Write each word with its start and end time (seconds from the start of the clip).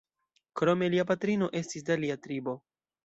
Krome 0.61 0.87
lia 0.95 1.05
patrino 1.11 1.49
estis 1.61 1.87
de 1.91 1.97
alia 1.99 2.17
tribo. 2.25 2.57